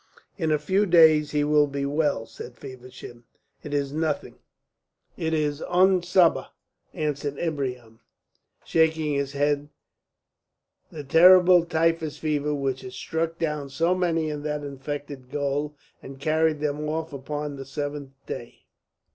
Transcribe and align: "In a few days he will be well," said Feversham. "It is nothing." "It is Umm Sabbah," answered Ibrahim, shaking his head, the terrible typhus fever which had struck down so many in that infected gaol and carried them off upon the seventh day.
"In 0.35 0.49
a 0.51 0.57
few 0.57 0.87
days 0.87 1.29
he 1.29 1.43
will 1.43 1.67
be 1.67 1.85
well," 1.85 2.25
said 2.25 2.57
Feversham. 2.57 3.23
"It 3.61 3.71
is 3.71 3.93
nothing." 3.93 4.39
"It 5.15 5.31
is 5.31 5.61
Umm 5.67 6.01
Sabbah," 6.01 6.47
answered 6.91 7.37
Ibrahim, 7.37 7.99
shaking 8.65 9.13
his 9.13 9.33
head, 9.33 9.69
the 10.91 11.03
terrible 11.03 11.65
typhus 11.65 12.17
fever 12.17 12.55
which 12.55 12.81
had 12.81 12.93
struck 12.93 13.37
down 13.37 13.69
so 13.69 13.93
many 13.93 14.31
in 14.31 14.41
that 14.41 14.63
infected 14.63 15.29
gaol 15.29 15.75
and 16.01 16.19
carried 16.19 16.61
them 16.61 16.89
off 16.89 17.13
upon 17.13 17.55
the 17.55 17.63
seventh 17.65 18.13
day. 18.25 18.61